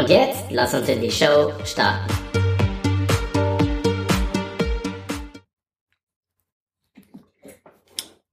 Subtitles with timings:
[0.00, 2.10] Und jetzt lass uns in die Show starten.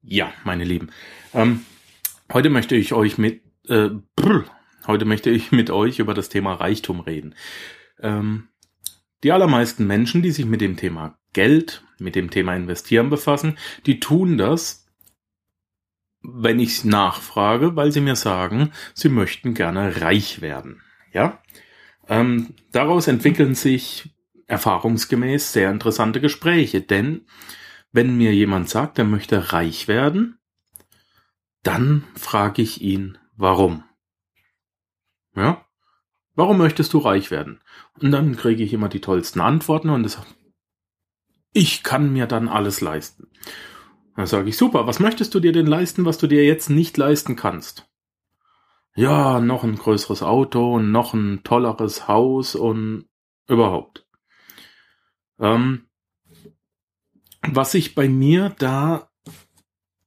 [0.01, 0.91] Ja, meine Lieben.
[1.33, 1.65] Ähm,
[2.31, 4.45] heute möchte ich euch mit äh, brr,
[4.87, 7.35] heute möchte ich mit euch über das Thema Reichtum reden.
[7.99, 8.47] Ähm,
[9.25, 13.99] die allermeisten Menschen, die sich mit dem Thema Geld, mit dem Thema Investieren befassen, die
[13.99, 14.87] tun das,
[16.21, 20.81] wenn ich nachfrage, weil sie mir sagen, sie möchten gerne reich werden.
[21.13, 21.41] Ja,
[22.07, 24.15] ähm, daraus entwickeln sich
[24.47, 27.25] erfahrungsgemäß sehr interessante Gespräche, denn
[27.91, 30.39] wenn mir jemand sagt, er möchte reich werden,
[31.63, 33.83] dann frage ich ihn, warum?
[35.35, 35.65] Ja?
[36.35, 37.61] Warum möchtest du reich werden?
[37.99, 40.21] Und dann kriege ich immer die tollsten Antworten und das,
[41.51, 43.27] ich kann mir dann alles leisten.
[44.15, 46.97] Dann sage ich, super, was möchtest du dir denn leisten, was du dir jetzt nicht
[46.97, 47.89] leisten kannst?
[48.97, 53.05] Ja, noch ein größeres Auto und noch ein tolleres Haus und
[53.47, 54.07] überhaupt.
[55.39, 55.87] Ähm,
[57.43, 59.11] was sich bei mir da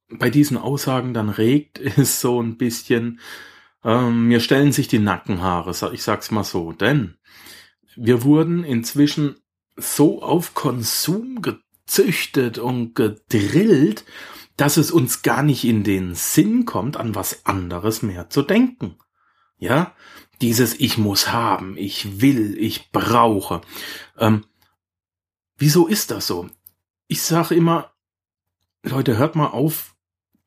[0.09, 3.21] bei diesen Aussagen dann regt, ist so ein bisschen,
[3.85, 7.15] ähm, mir stellen sich die Nackenhaare, ich sag's mal so, denn
[7.95, 9.37] wir wurden inzwischen
[9.77, 14.03] so auf Konsum gezüchtet und gedrillt,
[14.57, 18.97] dass es uns gar nicht in den Sinn kommt, an was anderes mehr zu denken.
[19.57, 19.95] Ja,
[20.41, 23.61] dieses Ich muss haben, ich will, ich brauche.
[24.17, 24.45] Ähm,
[25.57, 26.49] wieso ist das so?
[27.07, 27.91] Ich sage immer,
[28.83, 29.95] Leute, hört mal auf,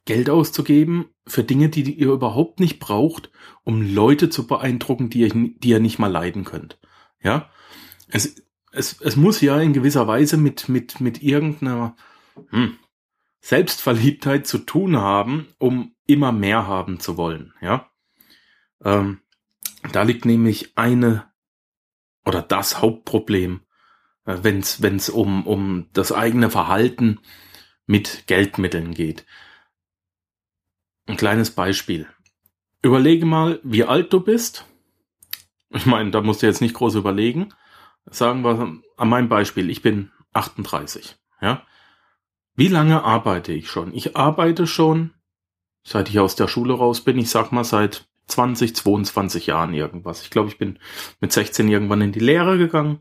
[0.05, 3.31] Geld auszugeben für Dinge, die ihr überhaupt nicht braucht,
[3.63, 6.79] um Leute zu beeindrucken, die ihr, die ihr nicht mal leiden könnt.
[7.23, 7.49] Ja,
[8.09, 11.97] es, es, es muss ja in gewisser Weise mit, mit, mit irgendeiner,
[12.51, 12.77] hm,
[13.45, 17.53] Selbstverliebtheit zu tun haben, um immer mehr haben zu wollen.
[17.61, 17.91] Ja,
[18.83, 19.21] ähm,
[19.93, 21.31] da liegt nämlich eine
[22.25, 23.61] oder das Hauptproblem,
[24.25, 27.21] äh, wenn es wenn es um um das eigene Verhalten
[27.85, 29.27] mit Geldmitteln geht.
[31.07, 32.09] Ein kleines Beispiel.
[32.81, 34.65] Überlege mal, wie alt du bist.
[35.69, 37.53] Ich meine, da musst du jetzt nicht groß überlegen.
[38.07, 41.17] Sagen wir an meinem Beispiel, ich bin 38.
[41.43, 41.67] Ja,
[42.57, 43.93] wie lange arbeite ich schon?
[43.95, 45.11] Ich arbeite schon,
[45.83, 50.23] seit ich aus der Schule raus bin, ich sag mal seit 20, 22 Jahren irgendwas.
[50.23, 50.79] Ich glaube, ich bin
[51.21, 53.01] mit 16 irgendwann in die Lehre gegangen.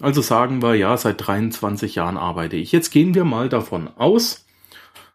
[0.00, 2.72] Also sagen wir, ja, seit 23 Jahren arbeite ich.
[2.72, 4.46] Jetzt gehen wir mal davon aus,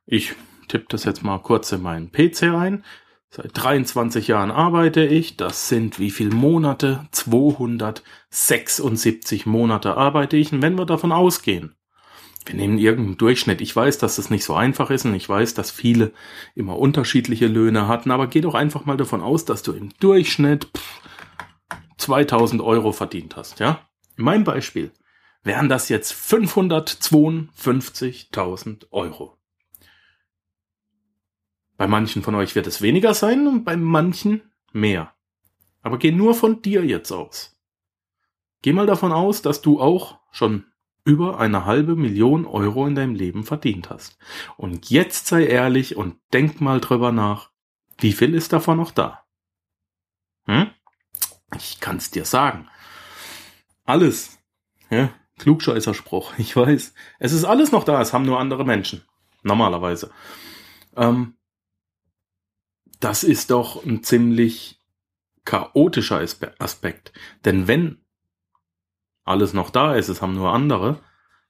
[0.06, 0.36] ich
[0.68, 2.84] tippe das jetzt mal kurz in meinen PC ein.
[3.30, 5.38] Seit 23 Jahren arbeite ich.
[5.38, 7.08] Das sind wie viele Monate?
[7.12, 10.54] 276 Monate arbeite ich.
[10.54, 11.76] Und wenn wir davon ausgehen,
[12.46, 13.62] wir nehmen irgendeinen Durchschnitt.
[13.62, 16.14] Ich weiß, dass das nicht so einfach ist und ich weiß, dass viele
[16.54, 20.66] immer unterschiedliche Löhne hatten, aber geh doch einfach mal davon aus, dass du im Durchschnitt
[20.66, 21.02] pff,
[21.98, 23.80] 2000 Euro verdient hast, ja?
[24.18, 24.92] In meinem Beispiel
[25.44, 29.38] wären das jetzt 552.000 Euro.
[31.78, 34.42] Bei manchen von euch wird es weniger sein und bei manchen
[34.72, 35.14] mehr.
[35.82, 37.58] Aber geh nur von dir jetzt aus.
[38.62, 40.66] Geh mal davon aus, dass du auch schon
[41.06, 44.18] über eine halbe Million Euro in deinem Leben verdient hast.
[44.58, 47.52] Und jetzt sei ehrlich und denk mal drüber nach,
[48.00, 49.24] wie viel ist davon noch da?
[50.46, 50.72] Hm?
[51.56, 52.68] Ich kann's dir sagen.
[53.86, 54.40] Alles.
[54.90, 56.38] Ja, Klugscheißerspruch.
[56.40, 56.94] Ich weiß.
[57.20, 58.02] Es ist alles noch da.
[58.02, 59.04] Es haben nur andere Menschen.
[59.44, 60.12] Normalerweise.
[60.96, 61.38] Ähm,
[63.00, 64.82] das ist doch ein ziemlich
[65.46, 66.26] chaotischer
[66.58, 67.14] Aspekt.
[67.46, 68.05] Denn wenn
[69.26, 71.02] alles noch da ist, es haben nur andere,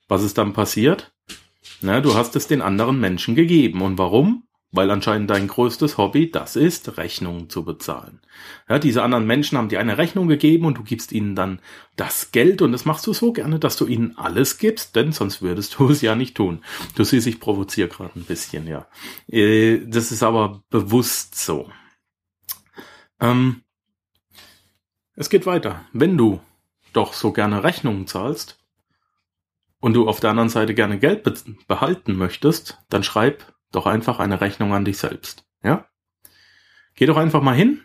[0.08, 1.14] was ist dann passiert?
[1.82, 3.82] Na, du hast es den anderen Menschen gegeben.
[3.82, 4.44] Und warum?
[4.72, 8.20] Weil anscheinend dein größtes Hobby das ist, Rechnungen zu bezahlen.
[8.68, 11.60] Ja, diese anderen Menschen haben dir eine Rechnung gegeben und du gibst ihnen dann
[11.96, 15.42] das Geld und das machst du so gerne, dass du ihnen alles gibst, denn sonst
[15.42, 16.62] würdest du es ja nicht tun.
[16.96, 18.88] Du siehst, ich provoziere gerade ein bisschen, ja.
[19.28, 21.70] Äh, das ist aber bewusst so.
[23.22, 23.62] Ähm,
[25.16, 25.86] es geht weiter.
[25.94, 26.42] Wenn du
[26.96, 28.60] doch so gerne Rechnungen zahlst
[29.80, 31.34] und du auf der anderen Seite gerne Geld be
[31.68, 35.46] behalten möchtest, dann schreib doch einfach eine Rechnung an dich selbst.
[35.64, 35.86] Ja?
[36.96, 37.82] Geh doch einfach mal hin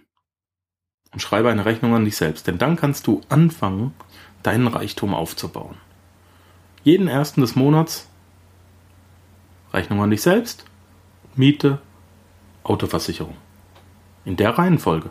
[1.13, 3.95] und schreibe eine Rechnung an dich selbst, denn dann kannst du anfangen,
[4.43, 5.77] deinen Reichtum aufzubauen.
[6.85, 8.09] Jeden ersten des Monats
[9.73, 10.65] Rechnung an dich selbst,
[11.37, 11.81] Miete,
[12.65, 13.37] Autoversicherung.
[14.25, 15.11] In der Reihenfolge.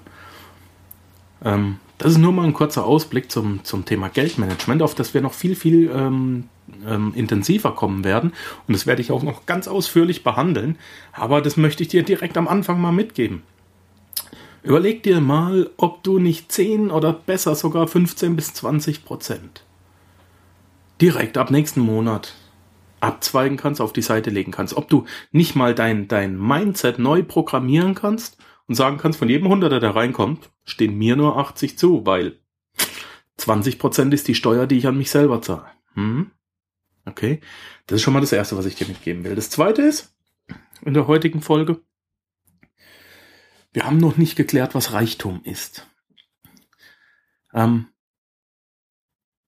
[1.43, 5.21] Ähm, das ist nur mal ein kurzer Ausblick zum, zum Thema Geldmanagement, auf das wir
[5.21, 6.45] noch viel, viel ähm,
[6.87, 8.31] ähm, intensiver kommen werden.
[8.67, 10.77] Und das werde ich auch noch ganz ausführlich behandeln.
[11.11, 13.43] Aber das möchte ich dir direkt am Anfang mal mitgeben.
[14.63, 19.63] Überleg dir mal, ob du nicht 10 oder besser sogar 15 bis 20 Prozent
[21.01, 22.33] direkt ab nächsten Monat
[23.01, 24.75] abzweigen kannst, auf die Seite legen kannst.
[24.75, 28.37] Ob du nicht mal dein, dein Mindset neu programmieren kannst
[28.69, 32.39] und sagen kannst, von jedem Hunderter, der reinkommt, stehen mir nur 80 zu, weil
[33.37, 35.65] 20 Prozent ist die Steuer, die ich an mich selber zahle.
[35.95, 36.29] Hm?
[37.05, 37.41] Okay,
[37.87, 39.33] das ist schon mal das Erste, was ich dir mitgeben will.
[39.33, 40.15] Das Zweite ist,
[40.85, 41.81] in der heutigen Folge,
[43.73, 45.87] wir haben noch nicht geklärt, was Reichtum ist.
[47.51, 47.87] Ähm,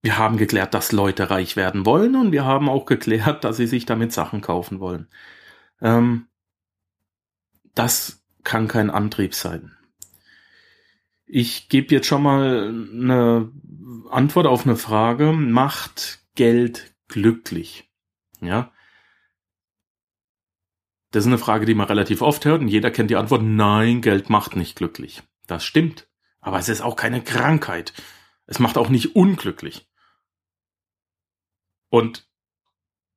[0.02, 3.68] wir haben geklärt, dass Leute reich werden wollen und wir haben auch geklärt, dass sie
[3.68, 5.10] sich damit Sachen kaufen wollen.
[5.80, 6.26] Ähm,
[7.76, 9.78] das kann kein Antrieb sein.
[11.26, 13.52] Ich gebe jetzt schon mal eine
[14.10, 15.32] Antwort auf eine Frage.
[15.32, 17.90] Macht Geld glücklich?
[18.42, 18.74] Ja.
[21.12, 24.02] Das ist eine Frage, die man relativ oft hört und jeder kennt die Antwort, nein,
[24.02, 25.24] Geld macht nicht glücklich.
[25.48, 26.08] Das stimmt.
[26.40, 27.94] Aber es ist auch keine Krankheit.
[28.46, 29.88] Es macht auch nicht unglücklich.
[31.90, 32.28] Und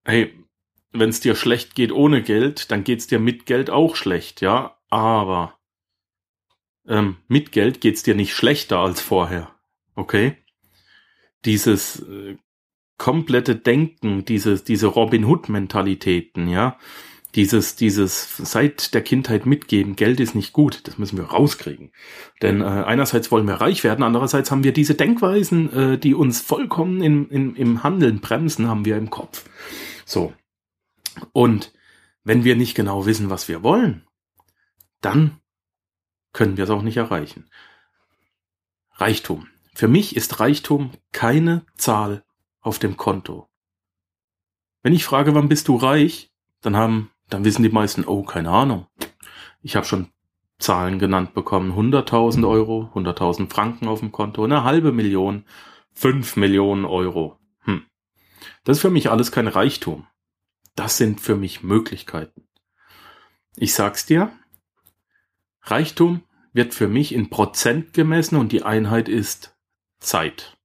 [0.05, 0.45] hey,
[0.91, 4.74] wenn es dir schlecht geht ohne Geld, dann geht's dir mit Geld auch schlecht, ja.
[4.95, 5.59] Aber
[6.87, 9.53] ähm, mit Geld geht's dir nicht schlechter als vorher.
[9.97, 10.37] Okay?
[11.45, 12.37] Dieses äh,
[12.97, 16.79] komplette Denken, diese, diese Robin Hood-Mentalitäten, ja,
[17.35, 21.91] dieses, dieses seit der Kindheit mitgeben, Geld ist nicht gut, das müssen wir rauskriegen.
[22.41, 26.41] Denn äh, einerseits wollen wir reich werden, andererseits haben wir diese Denkweisen, äh, die uns
[26.41, 29.51] vollkommen in, in, im Handeln bremsen, haben wir im Kopf.
[30.05, 30.33] So.
[31.33, 31.73] Und
[32.23, 34.05] wenn wir nicht genau wissen, was wir wollen,
[35.05, 35.41] dann
[36.33, 37.49] können wir es auch nicht erreichen.
[38.93, 39.49] Reichtum.
[39.75, 42.25] Für mich ist Reichtum keine Zahl
[42.61, 43.49] auf dem Konto.
[44.83, 46.31] Wenn ich frage, wann bist du reich,
[46.61, 48.87] dann haben dann wissen die meisten, oh, keine Ahnung.
[49.63, 50.09] Ich habe schon
[50.59, 51.73] Zahlen genannt bekommen.
[51.73, 55.45] 100.000 Euro, 100.000 Franken auf dem Konto, eine halbe Million,
[55.93, 57.39] 5 Millionen Euro.
[57.61, 57.85] Hm.
[58.65, 60.07] Das ist für mich alles kein Reichtum.
[60.77, 62.47] Das sind für mich Möglichkeiten.
[63.57, 64.33] Ich sag's dir,
[65.65, 66.23] Reichtum
[66.53, 69.57] wird für mich in Prozent gemessen und die Einheit ist
[69.99, 70.57] Zeit.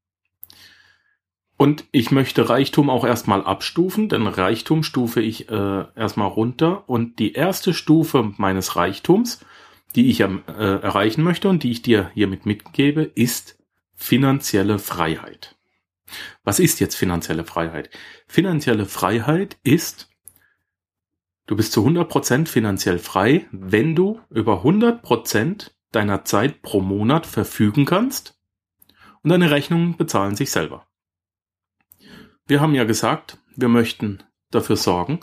[1.57, 6.87] Und ich möchte Reichtum auch erstmal abstufen, denn Reichtum stufe ich äh, erstmal runter.
[6.87, 9.43] Und die erste Stufe meines Reichtums,
[9.93, 13.57] die ich äh, erreichen möchte und die ich dir hiermit mitgebe, ist
[13.93, 15.57] finanzielle Freiheit.
[16.45, 17.89] Was ist jetzt finanzielle Freiheit?
[18.25, 20.09] Finanzielle Freiheit ist,
[21.49, 27.85] du bist zu 100% finanziell frei, wenn du über 100% deiner Zeit pro Monat verfügen
[27.85, 28.39] kannst
[29.23, 30.85] und deine Rechnungen bezahlen sich selber.
[32.45, 35.21] Wir haben ja gesagt, wir möchten dafür sorgen,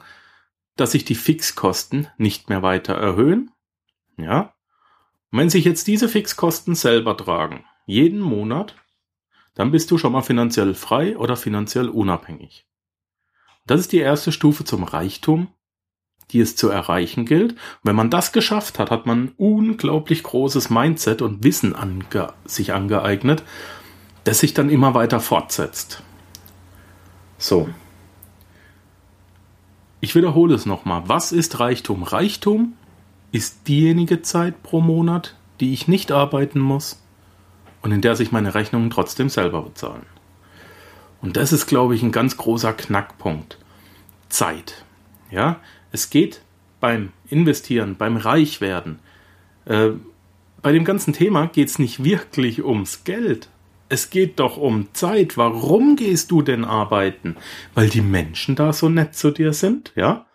[0.75, 3.53] dass sich die Fixkosten nicht mehr weiter erhöhen.
[4.17, 4.53] Ja.
[5.31, 8.75] Und wenn sich jetzt diese Fixkosten selber tragen, jeden Monat,
[9.55, 12.67] dann bist du schon mal finanziell frei oder finanziell unabhängig.
[13.65, 15.53] Das ist die erste Stufe zum Reichtum,
[16.31, 17.53] die es zu erreichen gilt.
[17.53, 22.33] Und wenn man das geschafft hat, hat man ein unglaublich großes Mindset und Wissen ange
[22.45, 23.43] sich angeeignet,
[24.25, 26.03] das sich dann immer weiter fortsetzt.
[27.39, 27.69] So.
[30.01, 31.03] Ich wiederhole es nochmal.
[31.07, 32.03] Was ist Reichtum?
[32.03, 32.75] Reichtum
[33.33, 37.03] ist diejenige Zeit pro Monat, die ich nicht arbeiten muss
[37.83, 40.07] und in der sich meine Rechnungen trotzdem selber bezahlen.
[41.23, 43.59] Und das ist, glaube ich, ein ganz großer Knackpunkt.
[44.29, 44.85] Zeit.
[45.31, 45.61] Ja,
[45.97, 46.43] es geht
[46.79, 48.99] beim Investieren, beim Reichwerden,
[49.65, 49.93] äh,
[50.61, 53.49] bei dem ganzen Thema geht es nicht wirklich ums Geld,
[53.89, 55.37] es geht doch um Zeit.
[55.37, 57.37] Warum gehst du denn arbeiten?
[57.75, 60.27] Weil die Menschen da so nett zu dir sind, ja?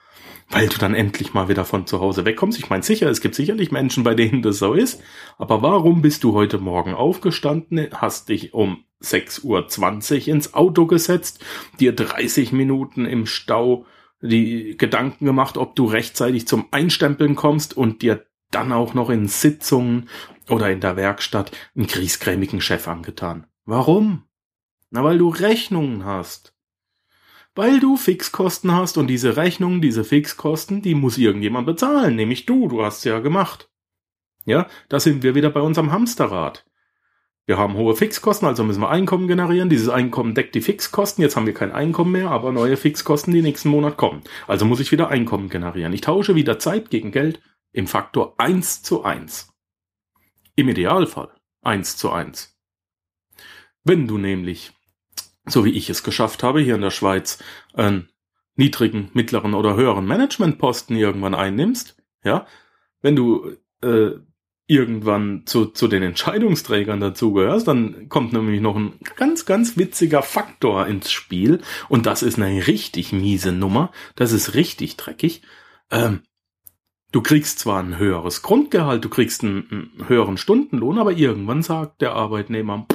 [0.50, 2.58] Weil du dann endlich mal wieder von zu Hause wegkommst.
[2.58, 5.02] Ich meine sicher, es gibt sicherlich Menschen, bei denen das so ist.
[5.38, 11.44] Aber warum bist du heute Morgen aufgestanden, hast dich um 6.20 Uhr ins Auto gesetzt,
[11.80, 13.86] dir 30 Minuten im Stau
[14.22, 19.28] die Gedanken gemacht, ob du rechtzeitig zum Einstempeln kommst und dir dann auch noch in
[19.28, 20.10] Sitzungen
[20.50, 23.48] oder in der Werkstatt einen griesgrämigen Chef angetan.
[23.66, 24.24] Warum?
[24.90, 26.54] Na, weil du Rechnungen hast.
[27.56, 32.68] Weil du Fixkosten hast und diese Rechnungen, diese Fixkosten, die muss irgendjemand bezahlen, nämlich du,
[32.68, 33.70] du hast ja gemacht.
[34.46, 36.66] Ja, da sind wir wieder bei unserem Hamsterrad.
[37.52, 39.68] Wir haben hohe Fixkosten, also müssen wir Einkommen generieren.
[39.68, 41.22] Dieses Einkommen deckt die Fixkosten.
[41.22, 44.22] Jetzt haben wir kein Einkommen mehr, aber neue Fixkosten, die nächsten Monat kommen.
[44.48, 45.92] Also muss ich wieder Einkommen generieren.
[45.92, 47.42] Ich tausche wieder Zeit gegen Geld
[47.74, 49.52] im Faktor 1 zu 1.
[50.56, 51.28] Im Idealfall
[51.62, 52.58] 1 zu 1.
[53.84, 54.72] Wenn du nämlich,
[55.46, 57.38] so wie ich es geschafft habe, hier in der Schweiz,
[57.74, 58.08] einen
[58.56, 62.48] niedrigen, mittleren oder höheren Managementposten irgendwann einnimmst, ja,
[63.02, 64.12] wenn du äh,
[64.72, 70.88] irgendwann zu, zu den Entscheidungsträgern dazugehörst, dann kommt nämlich noch ein ganz, ganz witziger Faktor
[70.88, 71.60] ins Spiel
[71.90, 75.42] und das ist eine richtig miese Nummer, das ist richtig dreckig.
[75.92, 76.22] Ähm,
[77.12, 82.02] du kriegst zwar ein höheres Grundgehalt, du kriegst einen, einen höheren Stundenlohn, aber irgendwann sagt
[82.02, 82.88] der Arbeitnehmer,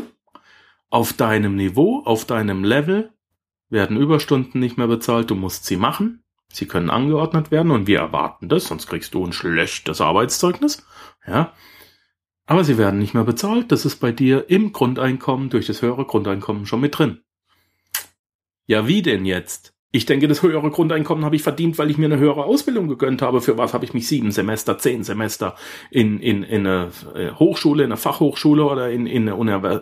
[0.88, 3.12] auf deinem Niveau, auf deinem Level
[3.68, 6.23] werden Überstunden nicht mehr bezahlt, du musst sie machen.
[6.56, 10.86] Sie können angeordnet werden und wir erwarten das, sonst kriegst du ein schlechtes Arbeitszeugnis.
[11.26, 11.52] Ja.
[12.46, 13.70] Aber sie werden nicht mehr bezahlt.
[13.72, 17.20] Das ist bei dir im Grundeinkommen durch das höhere Grundeinkommen schon mit drin.
[18.64, 19.75] Ja, wie denn jetzt?
[19.92, 23.20] Ich denke, das höhere Grundeinkommen habe ich verdient, weil ich mir eine höhere Ausbildung gegönnt
[23.20, 23.42] habe.
[23.42, 25.56] Für was habe ich mich sieben Semester, zehn Semester
[25.90, 29.36] in, in, in eine äh, Hochschule, in eine Fachhochschule oder in, in eine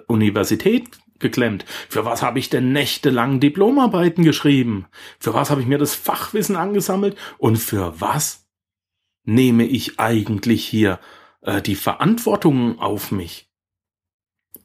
[0.08, 0.88] Universität
[1.18, 1.64] geklemmt.
[1.88, 4.86] Für was habe ich denn nächtelang Diplomarbeiten geschrieben?
[5.18, 7.16] Für was habe ich mir das Fachwissen angesammelt?
[7.38, 8.46] Und für was
[9.24, 11.00] nehme ich eigentlich hier
[11.42, 13.50] äh, die Verantwortung auf mich?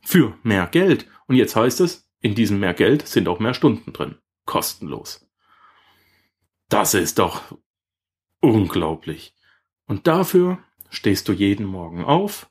[0.04, 1.08] Für mehr Geld.
[1.28, 4.16] Und jetzt heißt es, in diesem mehr Geld sind auch mehr Stunden drin.
[4.46, 5.28] Kostenlos.
[6.68, 7.58] Das ist doch
[8.42, 9.34] unglaublich.
[9.86, 12.50] Und dafür stehst du jeden Morgen auf.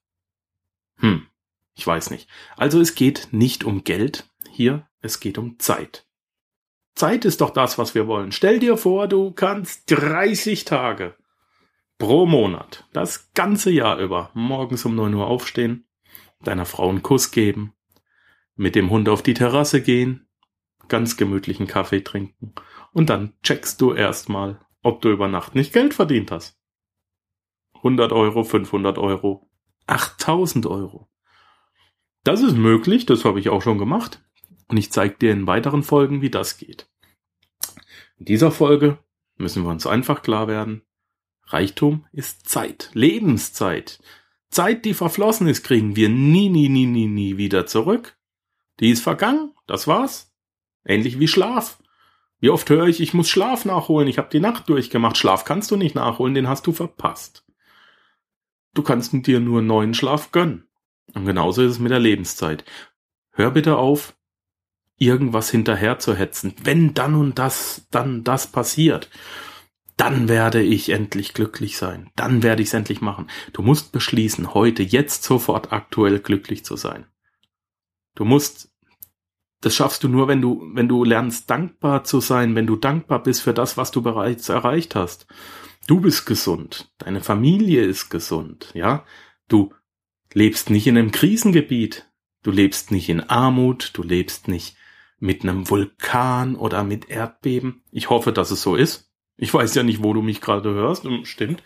[0.97, 1.28] Hm,
[1.79, 2.29] ich weiß nicht.
[2.57, 6.07] Also es geht nicht um Geld hier, es geht um Zeit.
[6.97, 8.33] Zeit ist doch das, was wir wollen.
[8.33, 11.15] Stell dir vor, du kannst 30 Tage
[11.97, 15.87] pro Monat, das ganze Jahr über, morgens um 9 Uhr aufstehen,
[16.43, 17.75] deiner Frau einen Kuss geben,
[18.57, 20.29] mit dem Hund auf die Terrasse gehen,
[20.89, 22.55] ganz gemütlichen Kaffee trinken
[22.93, 26.59] und dann checkst du erstmal, ob du über Nacht nicht Geld verdient hast.
[27.75, 29.49] 100 Euro, 500 Euro,
[29.87, 31.09] 8000 Euro.
[32.25, 34.23] Das ist möglich, das habe ich auch schon gemacht.
[34.69, 36.89] Und ich zeige dir in weiteren Folgen, wie das geht.
[38.19, 38.99] In dieser Folge
[39.37, 40.83] müssen wir uns einfach klar werden,
[41.51, 44.01] Reichtum ist Zeit, Lebenszeit.
[44.51, 48.19] Zeit, die verflossen ist, kriegen wir nie, nie, nie, nie, nie wieder zurück.
[48.81, 50.35] Die ist vergangen, das war's.
[50.85, 51.83] Ähnlich wie Schlaf.
[52.41, 55.17] Wie oft höre ich, ich muss Schlaf nachholen, ich habe die Nacht durchgemacht.
[55.17, 57.45] Schlaf kannst du nicht nachholen, den hast du verpasst.
[58.75, 60.68] Du kannst dir nur neuen Schlaf gönnen.
[61.15, 62.65] Und genauso ist es mit der Lebenszeit.
[63.33, 64.15] Hör bitte auf,
[64.99, 66.55] irgendwas hinterher zu hetzen.
[66.63, 69.11] Wenn dann und das, dann das passiert,
[69.97, 72.11] dann werde ich endlich glücklich sein.
[72.15, 73.29] Dann werde ich es endlich machen.
[73.53, 77.07] Du musst beschließen, heute, jetzt sofort aktuell glücklich zu sein.
[78.15, 78.71] Du musst,
[79.61, 83.23] das schaffst du nur, wenn du, wenn du lernst, dankbar zu sein, wenn du dankbar
[83.23, 85.27] bist für das, was du bereits erreicht hast.
[85.89, 86.93] Du bist gesund.
[86.99, 89.05] Deine Familie ist gesund, ja.
[89.49, 89.73] Du
[90.33, 92.07] lebst nicht in einem Krisengebiet,
[92.43, 94.77] du lebst nicht in Armut, du lebst nicht
[95.19, 97.83] mit einem Vulkan oder mit Erdbeben.
[97.91, 99.11] Ich hoffe, dass es so ist.
[99.37, 101.63] Ich weiß ja nicht, wo du mich gerade hörst, stimmt.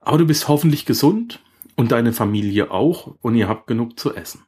[0.00, 1.40] Aber du bist hoffentlich gesund
[1.76, 4.44] und deine Familie auch und ihr habt genug zu essen.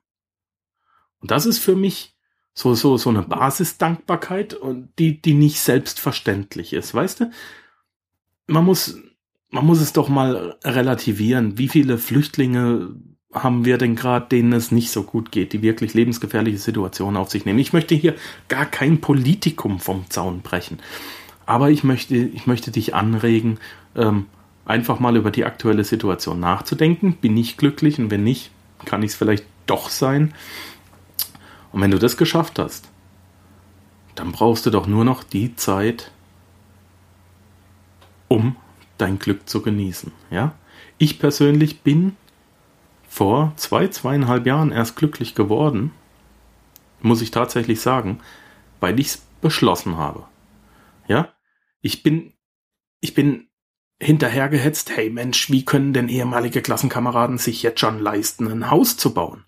[1.20, 2.16] Und das ist für mich
[2.52, 7.30] so, so, so eine Basisdankbarkeit und die, die nicht selbstverständlich ist, weißt du?
[8.46, 8.98] Man muss
[9.54, 11.58] man muss es doch mal relativieren.
[11.58, 12.88] Wie viele Flüchtlinge
[13.32, 17.30] haben wir denn gerade, denen es nicht so gut geht, die wirklich lebensgefährliche Situationen auf
[17.30, 17.60] sich nehmen?
[17.60, 18.16] Ich möchte hier
[18.48, 20.80] gar kein Politikum vom Zaun brechen.
[21.46, 23.58] Aber ich möchte, ich möchte dich anregen,
[23.94, 24.26] ähm,
[24.64, 27.14] einfach mal über die aktuelle Situation nachzudenken.
[27.14, 28.50] Bin ich glücklich und wenn nicht,
[28.84, 30.34] kann ich es vielleicht doch sein.
[31.70, 32.88] Und wenn du das geschafft hast,
[34.16, 36.10] dann brauchst du doch nur noch die Zeit,
[38.26, 38.56] um
[38.98, 40.12] dein Glück zu genießen.
[40.30, 40.54] Ja?
[40.98, 42.16] Ich persönlich bin
[43.08, 45.92] vor zwei, zweieinhalb Jahren erst glücklich geworden,
[47.00, 48.20] muss ich tatsächlich sagen,
[48.80, 50.24] weil ich es beschlossen habe.
[51.06, 51.34] Ja?
[51.80, 52.32] Ich bin,
[53.00, 53.48] ich bin
[54.00, 59.14] hinterhergehetzt, hey Mensch, wie können denn ehemalige Klassenkameraden sich jetzt schon leisten, ein Haus zu
[59.14, 59.44] bauen?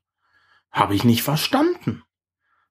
[0.70, 2.02] Habe ich nicht verstanden.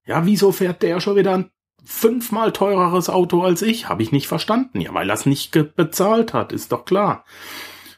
[0.05, 1.51] Ja, wieso fährt der schon wieder ein
[1.86, 3.88] fünfmal teureres Auto als ich.
[3.89, 4.82] Habe ich nicht verstanden.
[4.82, 7.25] Ja, weil er es nicht bezahlt hat, ist doch klar.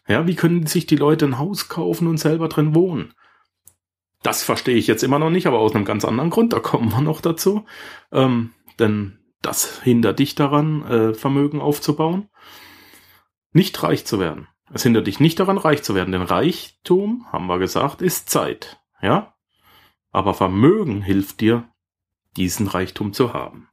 [0.08, 3.14] Ja, wie können sich die Leute ein Haus kaufen und selber drin wohnen?
[4.24, 6.92] Das verstehe ich jetzt immer noch nicht, aber aus einem ganz anderen Grund, da kommen
[6.92, 7.66] wir noch dazu.
[8.12, 12.30] Ähm, denn das hindert dich daran, äh, Vermögen aufzubauen.
[13.52, 14.48] Nicht reich zu werden.
[14.74, 18.82] Es hindert dich nicht daran, reich zu werden, denn Reichtum, haben wir gesagt, ist Zeit.
[19.02, 19.36] Ja?
[20.12, 21.70] Aber Vermögen hilft dir,
[22.36, 23.70] diesen Reichtum zu haben.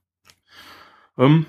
[1.18, 1.46] Ähm,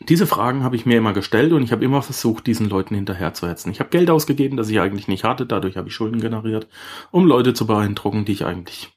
[0.00, 3.70] diese Fragen habe ich mir immer gestellt und ich habe immer versucht, diesen Leuten hinterherzuhetzen.
[3.70, 6.68] Ich habe Geld ausgegeben, das ich eigentlich nicht hatte, dadurch habe ich Schulden generiert,
[7.10, 8.92] um Leute zu beeindrucken, die ich eigentlich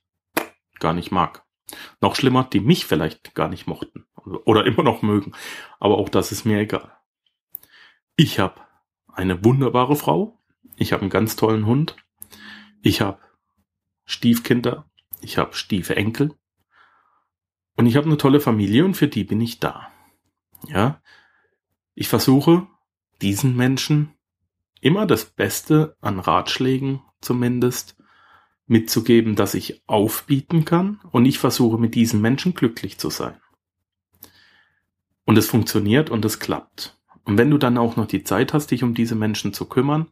[0.79, 1.43] gar nicht mag.
[2.01, 4.05] Noch schlimmer, die mich vielleicht gar nicht mochten
[4.45, 5.33] oder immer noch mögen.
[5.79, 6.91] Aber auch das ist mir egal.
[8.15, 8.62] Ich habe
[9.07, 10.39] eine wunderbare Frau.
[10.75, 11.95] Ich habe einen ganz tollen Hund.
[12.81, 13.19] Ich habe
[14.05, 14.89] Stiefkinder.
[15.21, 16.33] Ich habe Stiefenkel.
[17.77, 19.88] Und ich habe eine tolle Familie und für die bin ich da.
[20.67, 21.01] Ja,
[21.93, 22.67] ich versuche
[23.22, 24.13] diesen Menschen
[24.81, 27.96] immer das Beste an Ratschlägen zumindest
[28.65, 33.39] mitzugeben, dass ich aufbieten kann und ich versuche mit diesen Menschen glücklich zu sein.
[35.25, 36.98] Und es funktioniert und es klappt.
[37.24, 40.07] Und wenn du dann auch noch die Zeit hast, dich um diese Menschen zu kümmern,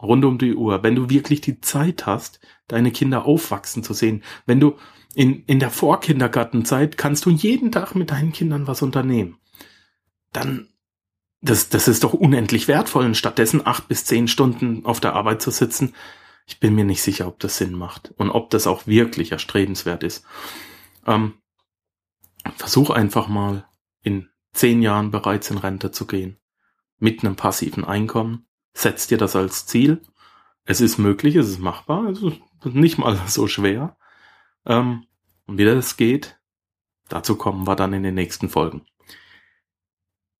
[0.00, 4.22] rund um die Uhr, wenn du wirklich die Zeit hast, deine Kinder aufwachsen zu sehen,
[4.46, 4.76] wenn du
[5.14, 9.38] in, in der Vorkindergartenzeit kannst du jeden Tag mit deinen Kindern was unternehmen
[10.32, 10.68] dann
[11.40, 15.40] das, das ist doch unendlich wertvoll, und stattdessen acht bis zehn Stunden auf der Arbeit
[15.40, 15.94] zu sitzen.
[16.46, 20.02] Ich bin mir nicht sicher, ob das Sinn macht und ob das auch wirklich erstrebenswert
[20.02, 20.24] ist.
[21.06, 21.34] Ähm,
[22.56, 23.68] versuch einfach mal
[24.02, 26.38] in zehn Jahren bereits in Rente zu gehen.
[26.98, 28.47] Mit einem passiven Einkommen.
[28.74, 30.02] Setz dir das als Ziel.
[30.64, 33.96] Es ist möglich, es ist machbar, es ist nicht mal so schwer.
[34.66, 35.06] Ähm,
[35.46, 36.38] und wie das geht,
[37.08, 38.86] dazu kommen wir dann in den nächsten Folgen.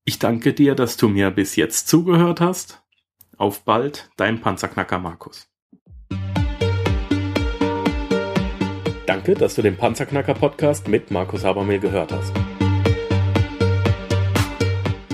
[0.05, 2.83] Ich danke dir, dass du mir bis jetzt zugehört hast.
[3.37, 5.49] Auf bald, dein Panzerknacker Markus.
[9.07, 12.33] Danke, dass du den Panzerknacker Podcast mit Markus Habermehl gehört hast.